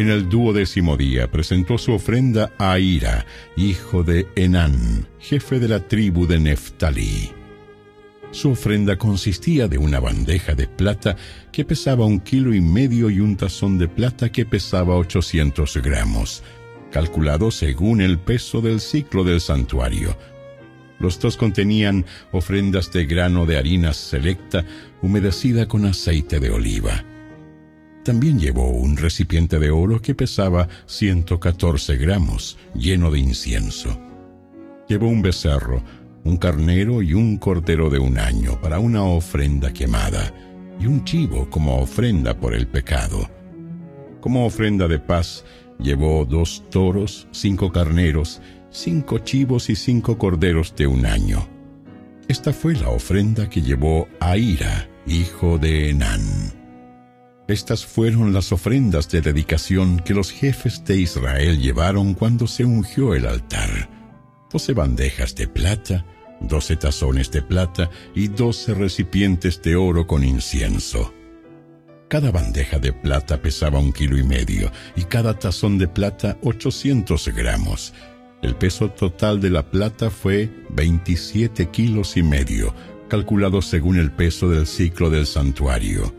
En 0.00 0.08
el 0.08 0.30
duodécimo 0.30 0.96
día 0.96 1.30
presentó 1.30 1.76
su 1.76 1.92
ofrenda 1.92 2.54
a 2.56 2.78
Ira, 2.78 3.26
hijo 3.54 4.02
de 4.02 4.26
Enán, 4.34 5.06
jefe 5.18 5.60
de 5.60 5.68
la 5.68 5.88
tribu 5.88 6.26
de 6.26 6.40
Neftalí. 6.40 7.30
Su 8.30 8.52
ofrenda 8.52 8.96
consistía 8.96 9.68
de 9.68 9.76
una 9.76 10.00
bandeja 10.00 10.54
de 10.54 10.68
plata 10.68 11.16
que 11.52 11.66
pesaba 11.66 12.06
un 12.06 12.18
kilo 12.18 12.54
y 12.54 12.62
medio 12.62 13.10
y 13.10 13.20
un 13.20 13.36
tazón 13.36 13.76
de 13.76 13.88
plata 13.88 14.32
que 14.32 14.46
pesaba 14.46 14.96
800 14.96 15.76
gramos, 15.82 16.42
calculado 16.90 17.50
según 17.50 18.00
el 18.00 18.18
peso 18.18 18.62
del 18.62 18.80
ciclo 18.80 19.22
del 19.22 19.42
santuario. 19.42 20.16
Los 20.98 21.20
dos 21.20 21.36
contenían 21.36 22.06
ofrendas 22.32 22.90
de 22.90 23.04
grano 23.04 23.44
de 23.44 23.58
harina 23.58 23.92
selecta 23.92 24.64
humedecida 25.02 25.68
con 25.68 25.84
aceite 25.84 26.40
de 26.40 26.48
oliva. 26.48 27.04
También 28.10 28.40
llevó 28.40 28.68
un 28.70 28.96
recipiente 28.96 29.60
de 29.60 29.70
oro 29.70 30.02
que 30.02 30.16
pesaba 30.16 30.66
114 30.86 31.96
gramos, 31.96 32.58
lleno 32.74 33.08
de 33.08 33.20
incienso. 33.20 33.96
Llevó 34.88 35.06
un 35.06 35.22
becerro, 35.22 35.80
un 36.24 36.36
carnero 36.36 37.02
y 37.02 37.14
un 37.14 37.36
cordero 37.36 37.88
de 37.88 38.00
un 38.00 38.18
año 38.18 38.60
para 38.60 38.80
una 38.80 39.04
ofrenda 39.04 39.72
quemada, 39.72 40.34
y 40.80 40.86
un 40.86 41.04
chivo 41.04 41.48
como 41.50 41.78
ofrenda 41.78 42.36
por 42.36 42.52
el 42.52 42.66
pecado. 42.66 43.30
Como 44.20 44.44
ofrenda 44.44 44.88
de 44.88 44.98
paz, 44.98 45.44
llevó 45.78 46.24
dos 46.24 46.64
toros, 46.68 47.28
cinco 47.30 47.70
carneros, 47.70 48.42
cinco 48.70 49.20
chivos 49.20 49.70
y 49.70 49.76
cinco 49.76 50.18
corderos 50.18 50.74
de 50.74 50.88
un 50.88 51.06
año. 51.06 51.46
Esta 52.26 52.52
fue 52.52 52.74
la 52.74 52.88
ofrenda 52.88 53.48
que 53.48 53.62
llevó 53.62 54.08
Aira, 54.18 54.88
hijo 55.06 55.58
de 55.58 55.90
Enán. 55.90 56.59
Estas 57.50 57.84
fueron 57.84 58.32
las 58.32 58.52
ofrendas 58.52 59.08
de 59.10 59.20
dedicación 59.20 59.98
que 59.98 60.14
los 60.14 60.30
jefes 60.30 60.84
de 60.84 61.00
Israel 61.00 61.60
llevaron 61.60 62.14
cuando 62.14 62.46
se 62.46 62.64
ungió 62.64 63.14
el 63.14 63.26
altar 63.26 64.00
doce 64.50 64.72
bandejas 64.72 65.34
de 65.36 65.46
plata, 65.46 66.04
doce 66.40 66.76
tazones 66.76 67.30
de 67.30 67.42
plata 67.42 67.88
y 68.14 68.28
doce 68.28 68.74
recipientes 68.74 69.62
de 69.62 69.76
oro 69.76 70.06
con 70.06 70.24
incienso. 70.24 71.14
Cada 72.08 72.32
bandeja 72.32 72.80
de 72.80 72.92
plata 72.92 73.40
pesaba 73.40 73.78
un 73.78 73.92
kilo 73.92 74.18
y 74.18 74.24
medio 74.24 74.72
y 74.96 75.04
cada 75.04 75.38
tazón 75.38 75.78
de 75.78 75.86
plata 75.86 76.36
800 76.42 77.28
gramos. 77.28 77.94
El 78.42 78.56
peso 78.56 78.90
total 78.90 79.40
de 79.40 79.50
la 79.50 79.70
plata 79.70 80.10
fue 80.10 80.50
27 80.70 81.68
kilos 81.68 82.16
y 82.16 82.22
medio, 82.22 82.74
calculado 83.08 83.62
según 83.62 83.98
el 83.98 84.10
peso 84.10 84.48
del 84.48 84.66
ciclo 84.66 85.10
del 85.10 85.26
santuario. 85.26 86.12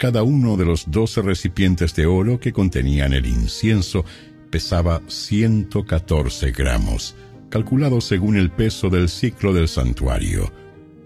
Cada 0.00 0.22
uno 0.22 0.56
de 0.56 0.64
los 0.64 0.90
doce 0.90 1.20
recipientes 1.20 1.94
de 1.94 2.06
oro 2.06 2.40
que 2.40 2.54
contenían 2.54 3.12
el 3.12 3.26
incienso 3.26 4.06
pesaba 4.48 5.02
114 5.06 6.52
gramos, 6.52 7.14
calculado 7.50 8.00
según 8.00 8.38
el 8.38 8.50
peso 8.50 8.88
del 8.88 9.10
ciclo 9.10 9.52
del 9.52 9.68
santuario. 9.68 10.50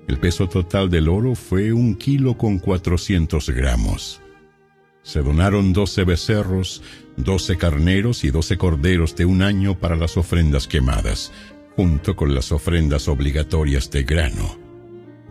El 0.06 0.18
peso 0.18 0.48
total 0.48 0.90
del 0.90 1.08
oro 1.08 1.34
fue 1.34 1.72
un 1.72 1.96
kilo 1.96 2.38
con 2.38 2.60
400 2.60 3.50
gramos. 3.50 4.22
Se 5.02 5.22
donaron 5.22 5.72
doce 5.72 6.04
becerros, 6.04 6.80
doce 7.16 7.56
carneros 7.56 8.22
y 8.22 8.30
doce 8.30 8.56
corderos 8.56 9.16
de 9.16 9.24
un 9.24 9.42
año 9.42 9.76
para 9.76 9.96
las 9.96 10.16
ofrendas 10.16 10.68
quemadas, 10.68 11.32
junto 11.74 12.14
con 12.14 12.32
las 12.32 12.52
ofrendas 12.52 13.08
obligatorias 13.08 13.90
de 13.90 14.04
grano. 14.04 14.56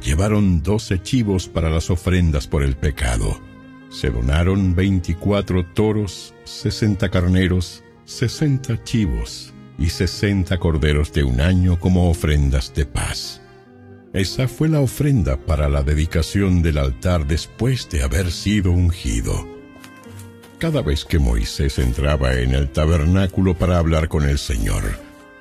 Llevaron 0.03 0.61
doce 0.61 1.01
chivos 1.01 1.47
para 1.47 1.69
las 1.69 1.89
ofrendas 1.89 2.45
por 2.45 2.61
el 2.61 2.75
pecado. 2.75 3.52
Se 3.93 4.09
donaron 4.09 4.73
veinticuatro 4.73 5.63
toros, 5.67 6.33
sesenta 6.45 7.09
carneros, 7.09 7.83
sesenta 8.05 8.83
chivos 8.83 9.53
y 9.77 9.89
sesenta 9.89 10.57
corderos 10.57 11.13
de 11.13 11.23
un 11.23 11.39
año 11.39 11.79
como 11.79 12.09
ofrendas 12.09 12.73
de 12.73 12.87
paz. 12.87 13.39
Esa 14.11 14.47
fue 14.47 14.67
la 14.67 14.79
ofrenda 14.79 15.37
para 15.37 15.69
la 15.69 15.83
dedicación 15.83 16.63
del 16.63 16.79
altar 16.79 17.27
después 17.27 17.87
de 17.91 18.01
haber 18.01 18.31
sido 18.31 18.71
ungido. 18.71 19.47
Cada 20.57 20.81
vez 20.81 21.05
que 21.05 21.19
Moisés 21.19 21.77
entraba 21.77 22.33
en 22.33 22.55
el 22.55 22.69
tabernáculo 22.69 23.55
para 23.55 23.77
hablar 23.77 24.07
con 24.07 24.27
el 24.27 24.39
Señor, 24.39 24.83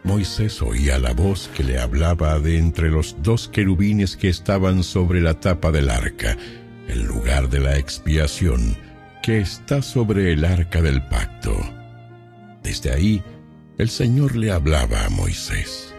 Moisés 0.05 0.61
oía 0.61 0.99
la 0.99 1.15
voz 1.15 1.49
que 1.57 1.65
le 1.65 1.79
hablaba 1.79 2.38
de 2.38 2.59
entre 2.59 2.91
los 2.91 3.17
dos 3.23 3.49
querubines 3.49 4.17
que 4.17 4.29
estaban 4.29 4.83
sobre 4.83 5.23
la 5.23 5.41
tapa 5.41 5.71
del 5.71 5.88
arca, 5.88 6.37
el 6.88 7.03
lugar 7.05 7.49
de 7.49 7.61
la 7.61 7.77
expiación, 7.79 8.77
que 9.23 9.40
está 9.40 9.83
sobre 9.83 10.33
el 10.33 10.45
arca 10.45 10.83
del 10.83 11.03
pacto. 11.07 11.57
Desde 12.62 12.92
ahí, 12.92 13.23
el 13.79 13.88
Señor 13.88 14.37
le 14.37 14.51
hablaba 14.51 15.05
a 15.05 15.11
Moisés. 15.11 15.95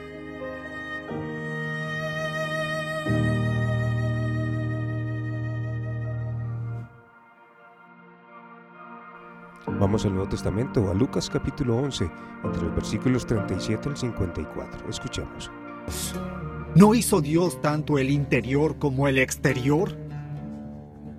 Vamos 9.80 10.06
al 10.06 10.13
Nuevo 10.13 10.30
Testamento, 10.30 10.89
a 10.89 10.93
Lucas 10.93 11.30
capítulo 11.30 11.78
11, 11.78 12.10
entre 12.43 12.62
los 12.62 12.76
versículos 12.76 13.26
37 13.26 13.89
al 13.89 13.98
54. 13.98 14.89
Escuchemos. 14.89 15.52
¿No 16.76 16.96
hizo 16.96 17.22
Dios 17.22 17.62
tanto 17.62 17.98
el 17.98 18.10
interior 18.10 18.78
como 18.80 19.08
el 19.08 19.17
exterior? 19.17 20.03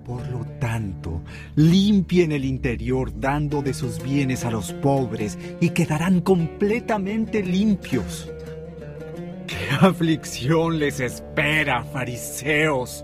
Por 0.05 0.27
lo 0.27 0.45
tanto, 0.59 1.23
limpien 1.55 2.31
el 2.31 2.45
interior 2.45 3.11
dando 3.19 3.63
de 3.63 3.73
sus 3.73 4.03
bienes 4.03 4.45
a 4.45 4.51
los 4.51 4.71
pobres 4.71 5.35
y 5.59 5.69
quedarán 5.69 6.21
completamente 6.21 7.41
limpios. 7.41 8.31
¡Qué 9.47 9.55
aflicción 9.81 10.77
les 10.77 10.99
espera, 10.99 11.83
fariseos! 11.85 13.03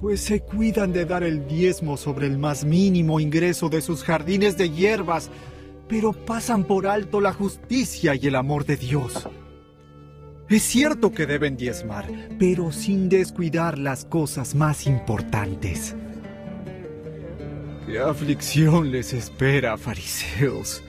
Pues 0.00 0.22
se 0.22 0.40
cuidan 0.40 0.94
de 0.94 1.04
dar 1.04 1.22
el 1.22 1.46
diezmo 1.46 1.98
sobre 1.98 2.28
el 2.28 2.38
más 2.38 2.64
mínimo 2.64 3.20
ingreso 3.20 3.68
de 3.68 3.82
sus 3.82 4.02
jardines 4.02 4.56
de 4.56 4.70
hierbas, 4.70 5.30
pero 5.86 6.14
pasan 6.14 6.64
por 6.64 6.86
alto 6.86 7.20
la 7.20 7.34
justicia 7.34 8.14
y 8.14 8.26
el 8.26 8.36
amor 8.36 8.64
de 8.64 8.78
Dios. 8.78 9.28
Es 10.50 10.64
cierto 10.64 11.12
que 11.12 11.26
deben 11.26 11.56
diezmar, 11.56 12.10
pero 12.36 12.72
sin 12.72 13.08
descuidar 13.08 13.78
las 13.78 14.04
cosas 14.04 14.56
más 14.56 14.88
importantes. 14.88 15.94
¿Qué 17.86 18.00
aflicción 18.00 18.90
les 18.90 19.12
espera, 19.12 19.78
fariseos? 19.78 20.82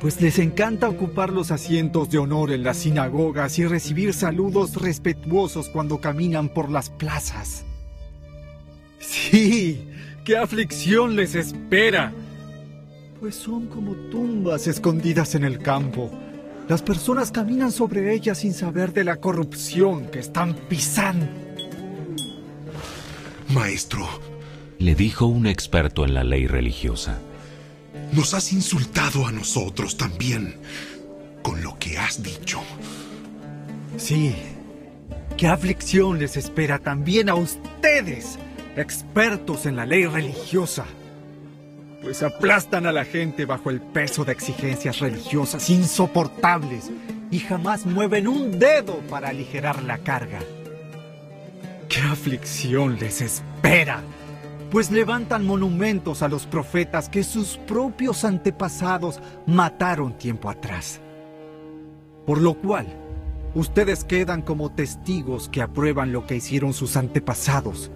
Pues 0.00 0.20
les 0.20 0.40
encanta 0.40 0.88
ocupar 0.88 1.32
los 1.32 1.52
asientos 1.52 2.10
de 2.10 2.18
honor 2.18 2.50
en 2.50 2.64
las 2.64 2.78
sinagogas 2.78 3.60
y 3.60 3.64
recibir 3.64 4.12
saludos 4.12 4.74
respetuosos 4.74 5.68
cuando 5.68 6.00
caminan 6.00 6.48
por 6.48 6.68
las 6.68 6.90
plazas. 6.90 7.64
Sí, 8.98 9.88
qué 10.24 10.36
aflicción 10.36 11.14
les 11.14 11.36
espera. 11.36 12.12
Pues 13.20 13.36
son 13.36 13.68
como 13.68 13.94
tumbas 14.10 14.66
escondidas 14.66 15.36
en 15.36 15.44
el 15.44 15.60
campo 15.60 16.10
las 16.68 16.82
personas 16.82 17.32
caminan 17.32 17.72
sobre 17.72 18.12
ellas 18.14 18.38
sin 18.38 18.52
saber 18.52 18.92
de 18.92 19.04
la 19.04 19.16
corrupción 19.16 20.10
que 20.10 20.18
están 20.18 20.54
pisando. 20.54 21.26
Maestro, 23.48 24.06
le 24.78 24.94
dijo 24.94 25.26
un 25.26 25.46
experto 25.46 26.04
en 26.04 26.12
la 26.12 26.24
ley 26.24 26.46
religiosa, 26.46 27.18
nos 28.12 28.34
has 28.34 28.52
insultado 28.52 29.26
a 29.26 29.32
nosotros 29.32 29.96
también 29.96 30.56
con 31.42 31.62
lo 31.62 31.78
que 31.78 31.96
has 31.96 32.22
dicho. 32.22 32.60
Sí, 33.96 34.34
qué 35.38 35.48
aflicción 35.48 36.18
les 36.18 36.36
espera 36.36 36.78
también 36.78 37.30
a 37.30 37.34
ustedes, 37.34 38.38
expertos 38.76 39.64
en 39.64 39.76
la 39.76 39.86
ley 39.86 40.04
religiosa 40.04 40.84
pues 42.02 42.22
aplastan 42.22 42.86
a 42.86 42.92
la 42.92 43.04
gente 43.04 43.44
bajo 43.44 43.70
el 43.70 43.80
peso 43.80 44.24
de 44.24 44.32
exigencias 44.32 45.00
religiosas 45.00 45.68
insoportables 45.68 46.90
y 47.30 47.40
jamás 47.40 47.86
mueven 47.86 48.28
un 48.28 48.58
dedo 48.58 48.98
para 49.10 49.30
aligerar 49.30 49.82
la 49.82 49.98
carga. 49.98 50.38
¡Qué 51.88 52.00
aflicción 52.00 52.98
les 52.98 53.20
espera! 53.20 54.02
Pues 54.70 54.90
levantan 54.90 55.46
monumentos 55.46 56.22
a 56.22 56.28
los 56.28 56.46
profetas 56.46 57.08
que 57.08 57.24
sus 57.24 57.56
propios 57.56 58.24
antepasados 58.24 59.18
mataron 59.46 60.16
tiempo 60.18 60.50
atrás. 60.50 61.00
Por 62.26 62.38
lo 62.38 62.54
cual, 62.54 62.86
ustedes 63.54 64.04
quedan 64.04 64.42
como 64.42 64.70
testigos 64.70 65.48
que 65.48 65.62
aprueban 65.62 66.12
lo 66.12 66.26
que 66.26 66.36
hicieron 66.36 66.74
sus 66.74 66.98
antepasados 66.98 67.90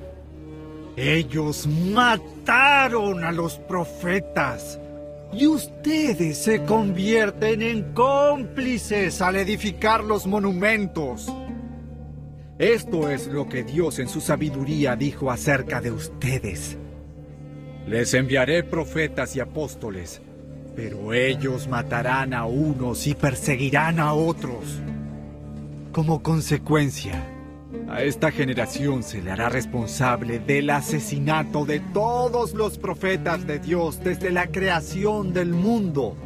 ellos 0.97 1.67
mataron 1.67 3.25
a 3.25 3.33
los 3.33 3.59
profetas. 3.59 4.79
Y 5.33 5.47
ustedes 5.47 6.37
se 6.37 6.63
convierten 6.65 7.63
en 7.63 7.95
cómplices 7.95 9.23
al 9.23 9.37
edificar 9.37 10.05
los 10.05 10.27
monumentos. 10.27 11.33
Esto 12.59 13.09
es 13.09 13.29
lo 13.29 13.49
que 13.49 13.65
Dios 13.65 13.99
en 13.99 14.09
su 14.09 14.21
sabiduría 14.21 14.95
dijo 14.95 15.31
acerca 15.31 15.81
de 15.81 15.91
ustedes. 15.91 16.77
Les 17.87 18.13
enviaré 18.13 18.63
profetas 18.63 19.35
y 19.35 19.41
apóstoles, 19.41 20.21
pero 20.77 21.15
ellos 21.15 21.67
matarán 21.67 22.35
a 22.35 22.45
unos 22.45 23.07
y 23.07 23.15
perseguirán 23.15 23.99
a 23.99 24.13
otros. 24.13 24.81
Como 25.93 26.23
consecuencia, 26.23 27.32
a 27.93 28.03
esta 28.05 28.31
generación 28.31 29.03
se 29.03 29.21
le 29.21 29.31
hará 29.33 29.51
responsable 29.51 30.39
del 30.39 30.71
asesinato 30.71 31.67
de 31.67 31.81
todos 31.81 32.55
los 32.55 32.79
profetas 32.79 33.47
de 33.47 33.59
Dios 33.59 34.03
desde 34.03 34.31
la 34.31 34.47
creación 34.47 35.35
del 35.35 35.51
mundo, 35.51 36.17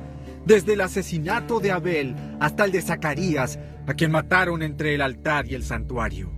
desde 0.45 0.75
el 0.75 0.81
asesinato 0.81 1.59
de 1.59 1.73
Abel 1.73 2.15
hasta 2.39 2.67
el 2.67 2.73
de 2.73 2.83
Zacarías, 2.83 3.59
a 3.89 3.95
quien 3.95 4.13
mataron 4.13 4.63
entre 4.63 4.95
el 4.95 5.03
altar 5.03 5.47
y 5.49 5.55
el 5.55 5.65
santuario. 5.65 6.31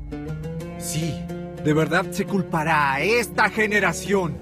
Sí, 0.78 1.14
de 1.62 1.74
verdad 1.74 2.06
se 2.10 2.24
culpará 2.24 2.94
a 2.94 3.02
esta 3.02 3.50
generación. 3.50 4.38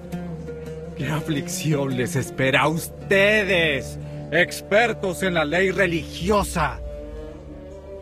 ¿Qué 0.97 1.07
aflicción 1.09 1.97
les 1.97 2.15
espera 2.15 2.61
a 2.61 2.69
ustedes, 2.69 3.99
expertos 4.31 5.21
en 5.21 5.33
la 5.33 5.43
ley 5.43 5.69
religiosa? 5.71 6.79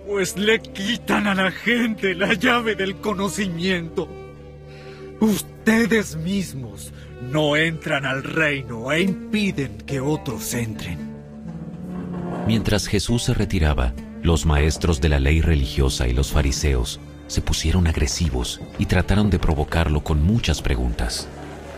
Pues 0.06 0.38
le 0.38 0.60
quitan 0.60 1.26
a 1.28 1.34
la 1.34 1.52
gente 1.52 2.14
la 2.14 2.34
llave 2.34 2.76
del 2.76 2.98
conocimiento. 2.98 4.08
Ustedes 5.20 6.16
mismos 6.16 6.92
no 7.32 7.56
entran 7.56 8.06
al 8.06 8.24
reino 8.24 8.92
e 8.92 9.02
impiden 9.02 9.78
que 9.80 10.00
otros 10.00 10.54
entren. 10.54 11.00
Mientras 12.46 12.86
Jesús 12.86 13.24
se 13.24 13.34
retiraba, 13.34 13.94
los 14.22 14.46
maestros 14.46 15.02
de 15.02 15.10
la 15.10 15.20
ley 15.20 15.42
religiosa 15.42 16.08
y 16.08 16.14
los 16.14 16.32
fariseos 16.32 17.00
se 17.28 17.42
pusieron 17.42 17.88
agresivos 17.88 18.62
y 18.78 18.86
trataron 18.86 19.32
de 19.32 19.40
provocarlo 19.40 20.04
con 20.04 20.24
muchas 20.24 20.62
preguntas. 20.62 21.28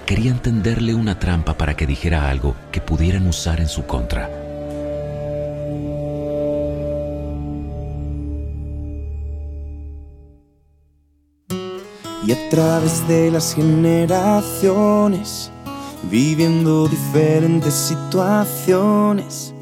Querían 0.05 0.41
tenderle 0.41 0.93
una 0.93 1.19
trampa 1.19 1.57
para 1.57 1.75
que 1.77 1.87
dijera 1.87 2.29
algo 2.29 2.55
que 2.71 2.81
pudieran 2.81 3.27
usar 3.27 3.61
en 3.61 3.69
su 3.69 3.85
contra. 3.85 4.46
Y 12.27 12.33
a 12.33 12.49
través 12.49 13.07
de 13.07 13.31
las 13.31 13.55
generaciones, 13.55 15.49
viviendo 16.11 16.89
diferentes 16.89 17.73
situaciones. 17.73 19.53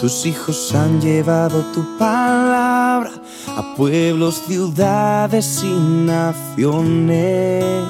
Tus 0.00 0.24
hijos 0.24 0.72
han 0.72 1.00
llevado 1.00 1.64
tu 1.74 1.98
palabra 1.98 3.10
a 3.56 3.74
pueblos, 3.74 4.40
ciudades 4.46 5.64
y 5.64 5.72
naciones. 6.06 7.84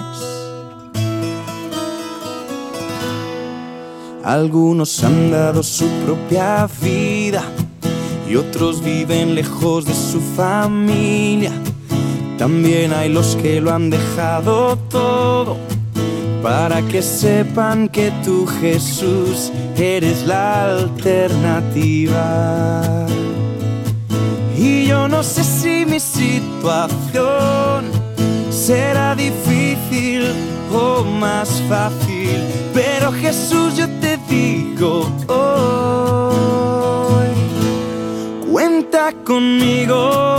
Algunos 4.24 5.05
han 5.05 5.31
dado 5.31 5.62
su 5.62 5.87
propia 6.07 6.66
vida 6.81 7.44
y 8.26 8.37
otros 8.37 8.83
viven 8.83 9.35
lejos 9.35 9.85
de 9.85 9.92
su 9.94 10.20
familia 10.35 11.52
también 12.38 12.92
hay 12.92 13.09
los 13.09 13.37
que 13.37 13.61
lo 13.61 13.72
han 13.72 13.90
dejado 13.90 14.77
todo 14.90 15.57
para 16.42 16.81
que 16.83 17.03
sepan 17.03 17.88
que 17.88 18.12
tú 18.25 18.46
Jesús 18.46 19.51
eres 19.77 20.27
la 20.27 20.66
alternativa. 20.66 22.27
Y 24.57 24.87
yo 24.87 25.09
no 25.09 25.22
sé 25.22 25.42
si 25.42 25.85
mi 25.87 25.99
situación 25.99 27.87
será 28.51 29.14
difícil 29.14 30.33
o 30.72 31.03
más 31.05 31.62
fácil, 31.68 32.42
pero 32.75 33.12
Jesús 33.12 33.77
yo 33.77 33.88
te 34.01 34.18
digo 34.29 35.11
hoy, 35.29 37.27
cuenta 38.51 39.12
conmigo 39.25 40.36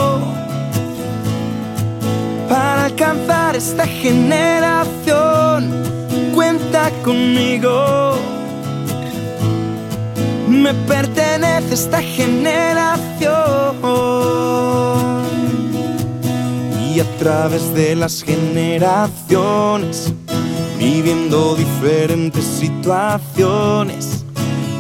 esta 3.57 3.85
generación. 3.87 5.73
Cuenta 6.35 6.91
conmigo. 7.03 8.15
Me 10.47 10.73
pertenece 10.73 11.73
esta 11.73 12.01
generación. 12.01 13.27
Y 16.93 16.99
a 16.99 17.17
través 17.17 17.73
de 17.73 17.95
las 17.95 18.23
generaciones, 18.23 20.13
viviendo 20.77 21.55
diferentes 21.55 22.45
situaciones, 22.45 24.23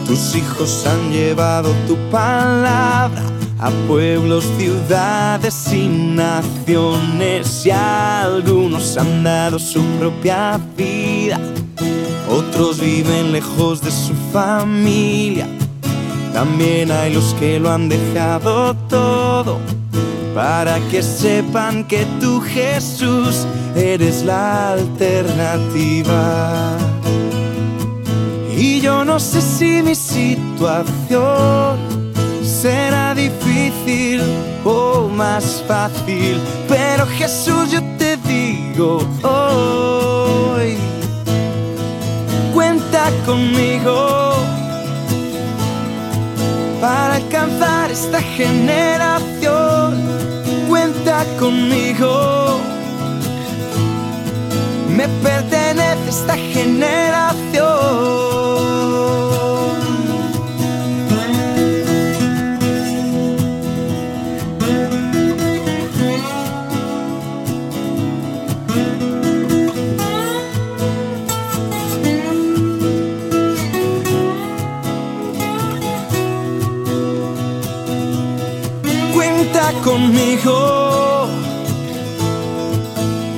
tus 0.05 0.35
hijos 0.35 0.85
han 0.85 1.11
llevado 1.11 1.71
tu 1.87 1.95
palabra 2.11 3.36
a 3.59 3.69
pueblos, 3.87 4.45
ciudades 4.57 5.73
y 5.73 5.87
naciones. 5.87 7.65
Y 7.65 7.71
algunos 7.71 8.97
han 8.97 9.23
dado 9.23 9.59
su 9.59 9.83
propia 9.99 10.59
vida, 10.75 11.39
otros 12.29 12.79
viven 12.79 13.31
lejos 13.31 13.81
de 13.81 13.91
su 13.91 14.13
familia. 14.31 15.47
También 16.33 16.91
hay 16.91 17.13
los 17.13 17.33
que 17.35 17.59
lo 17.59 17.71
han 17.71 17.89
dejado 17.89 18.75
todo 18.89 19.59
para 20.35 20.79
que 20.91 21.01
sepan 21.01 21.85
que 21.85 22.05
tú 22.21 22.39
Jesús 22.39 23.47
eres 23.75 24.23
la 24.23 24.73
alternativa. 24.73 26.77
Y 28.55 28.81
yo 28.81 29.03
no 29.03 29.19
sé 29.19 29.41
si 29.41 29.81
mi 29.81 29.95
situación 29.95 31.96
será 32.61 33.13
difícil 33.13 34.19
o 34.65 35.07
más 35.07 35.63
fácil, 35.67 36.41
pero 36.67 37.05
Jesús 37.05 37.71
yo 37.71 37.81
te 37.99 38.17
digo 38.17 38.97
hoy, 39.21 40.75
cuenta 42.55 43.11
conmigo 43.27 44.33
para 46.81 47.15
alcanzar 47.15 47.91
esta 47.91 48.21
generación, 48.21 50.01
cuenta 50.67 51.25
conmigo. 51.39 52.59
Me 54.95 55.07
pertenece 55.21 56.09
esta 56.09 56.35
generación. 56.35 57.56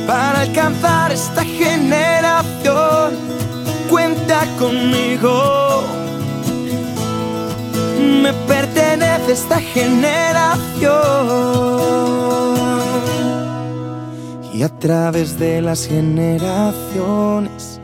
Para 0.07 0.41
alcanzar 0.41 1.11
esta 1.11 1.43
generación. 1.43 3.13
Cuenta 3.89 4.45
conmigo. 4.57 5.83
Me 8.23 8.33
pertenece 8.47 9.31
esta 9.33 9.59
generación. 9.59 10.89
Y 14.53 14.63
a 14.63 14.69
través 14.79 15.37
de 15.39 15.61
las 15.61 15.87
generaciones, 15.87 17.79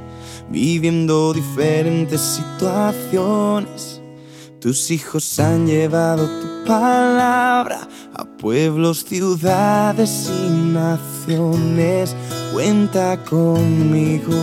viviendo 0.50 1.32
diferentes 1.34 2.22
situaciones, 2.22 4.02
tus 4.66 4.90
hijos 4.90 5.40
han 5.40 5.68
llevado 5.68 6.26
tu 6.26 6.66
palabra 6.66 7.88
a 8.16 8.26
pueblos, 8.26 9.06
ciudades 9.06 10.28
y 10.28 10.50
naciones, 10.50 12.16
cuenta 12.52 13.24
conmigo. 13.26 14.34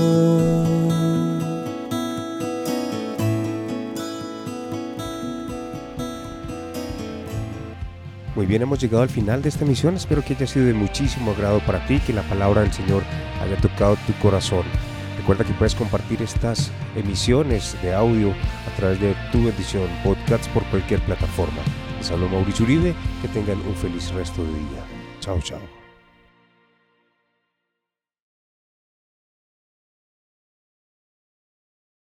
Muy 8.37 8.47
bien, 8.47 8.63
hemos 8.63 8.79
llegado 8.79 9.03
al 9.03 9.09
final 9.09 9.43
de 9.43 9.49
esta 9.49 9.65
misión. 9.65 9.97
Espero 9.97 10.25
que 10.25 10.35
haya 10.35 10.47
sido 10.47 10.67
de 10.67 10.75
muchísimo 10.75 11.33
agrado 11.33 11.59
para 11.67 11.85
ti, 11.89 11.99
que 11.99 12.13
la 12.13 12.23
palabra 12.23 12.61
del 12.61 12.73
Señor 12.73 13.03
haya 13.43 13.57
tocado 13.57 13.97
tu 14.07 14.13
corazón. 14.23 14.63
Recuerda 15.23 15.45
que 15.45 15.53
puedes 15.55 15.77
compartir 15.77 16.21
estas 16.21 16.73
emisiones 16.97 17.81
de 17.81 17.95
audio 17.95 18.31
a 18.33 18.77
través 18.77 19.01
de 19.01 19.15
tu 19.31 19.45
bendición 19.45 19.89
podcast 20.03 20.49
por 20.49 20.65
cualquier 20.65 21.01
plataforma. 21.03 21.63
Les 21.99 22.11
hablo 22.11 22.29
Mauricio 22.29 22.65
Uribe, 22.65 22.93
que 23.23 23.29
tengan 23.29 23.61
un 23.61 23.77
feliz 23.77 24.11
resto 24.11 24.43
de 24.43 24.51
día. 24.51 24.85
Chao, 25.21 25.41
chao. 25.41 25.82